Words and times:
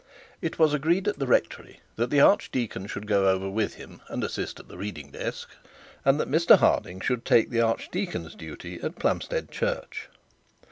It 0.41 0.57
was 0.57 0.73
agreed 0.73 1.07
at 1.07 1.19
the 1.19 1.27
rectory 1.27 1.79
that 1.95 2.09
the 2.09 2.19
archdeacon 2.21 2.87
should 2.87 3.05
go 3.05 3.27
over 3.29 3.47
with 3.47 3.75
him 3.75 4.01
and 4.07 4.23
assist 4.23 4.59
at 4.59 4.67
the 4.67 4.75
reading 4.75 5.11
desk, 5.11 5.49
and 6.03 6.19
that 6.19 6.27
Mr 6.27 6.57
Harding 6.57 6.99
should 7.01 7.23
take 7.23 7.51
the 7.51 7.61
archdeacon's 7.61 8.33
duty 8.33 8.79
at 8.81 8.95
Plumstead 8.97 9.51
Church. 9.51 10.07